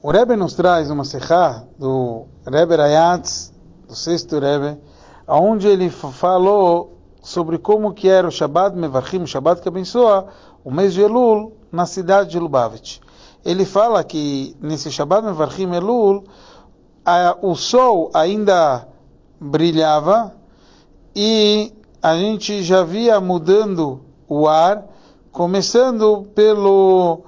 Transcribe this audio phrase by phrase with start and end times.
[0.00, 3.52] O Rebbe nos traz uma serra do Rebbe Rayatz,
[3.88, 4.78] do sexto Rebbe,
[5.26, 10.28] onde ele falou sobre como que era o Shabbat Mevarchim, o Shabbat que abençoa,
[10.62, 13.00] o mês de Elul, na cidade de Lubavitch.
[13.44, 16.22] Ele fala que nesse Shabbat Mevarchim Elul,
[17.04, 18.86] a, o sol ainda
[19.40, 20.32] brilhava
[21.12, 24.86] e a gente já via mudando o ar,
[25.32, 27.22] começando pelo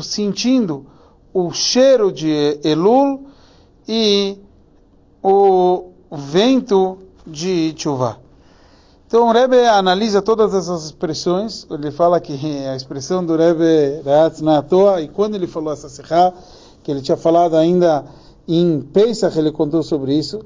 [0.00, 0.94] sentindo
[1.34, 3.26] o cheiro de Elul
[3.88, 4.38] e
[5.20, 8.18] o vento de Chuvá.
[9.08, 12.32] Então o Rebbe analisa todas essas expressões, ele fala que
[12.66, 16.32] a expressão do Rebbe Reatz na toa, e quando ele falou essa serra,
[16.84, 18.04] que ele tinha falado ainda
[18.46, 20.40] em Pesach, ele contou sobre isso.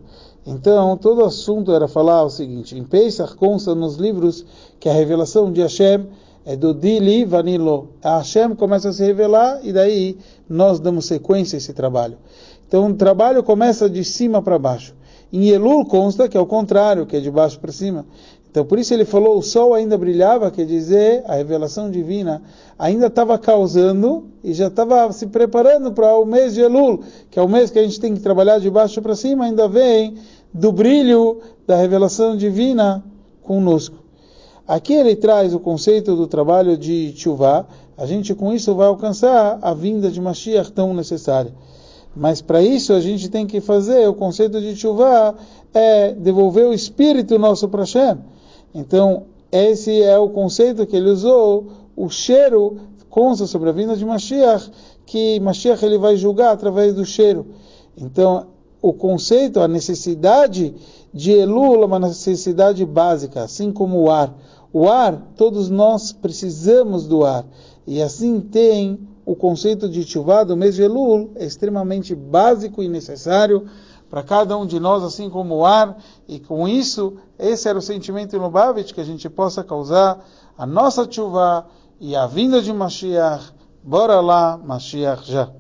[0.47, 4.47] Então, todo o assunto era falar o seguinte, em Pesach consta nos livros
[4.81, 6.07] que a revelação de Hashem
[6.49, 7.91] é do Dili Vanilo.
[8.03, 10.17] A Hashem começa a se revelar e daí
[10.49, 12.17] nós damos sequência a esse trabalho.
[12.67, 14.95] Então o trabalho começa de cima para baixo.
[15.31, 18.07] Em Elul consta que é o contrário, que é de baixo para cima.
[18.51, 22.43] Então por isso ele falou, o sol ainda brilhava, quer dizer, a revelação divina
[22.79, 27.43] ainda estava causando e já estava se preparando para o mês de Elul, que é
[27.43, 30.15] o mês que a gente tem que trabalhar de baixo para cima, ainda vem
[30.55, 33.05] do brilho da revelação divina
[33.43, 34.08] conosco.
[34.69, 37.67] Aqui ele traz o conceito do trabalho de Tshuva.
[37.97, 41.55] A gente com isso vai alcançar a vinda de Mashiach tão necessária.
[42.15, 45.35] Mas para isso a gente tem que fazer o conceito de Tshuva
[45.73, 48.19] é devolver o espírito nosso para.
[48.75, 52.77] Então, esse é o conceito que ele usou, o cheiro
[53.09, 54.71] consta sobre a vinda de Mashiach,
[55.07, 57.47] que Mashiach ele vai julgar através do cheiro.
[57.97, 58.47] Então,
[58.81, 60.75] o conceito, a necessidade
[61.13, 64.33] de Elul é uma necessidade básica, assim como o ar.
[64.73, 67.45] O ar, todos nós precisamos do ar.
[67.87, 72.89] E assim tem o conceito de Tchuvá do mês de Elul, é extremamente básico e
[72.89, 73.67] necessário
[74.11, 75.99] para cada um de nós, assim como o ar.
[76.27, 80.25] E com isso, esse era o sentimento em Lubavitch, que a gente possa causar
[80.57, 81.67] a nossa Tchuvá
[82.01, 83.53] e a vinda de Mashiach.
[83.83, 85.51] Bora lá, Mashiach já.